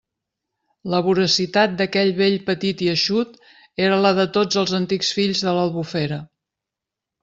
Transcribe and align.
La 0.93 1.01
voracitat 1.07 1.75
d'aquell 1.81 2.15
vell 2.23 2.39
petit 2.49 2.83
i 2.87 2.89
eixut 2.95 3.39
era 3.89 4.03
la 4.09 4.17
de 4.23 4.29
tots 4.41 4.61
els 4.65 4.77
antics 4.83 5.17
fills 5.21 5.49
de 5.49 5.59
l'Albufera. 5.61 6.23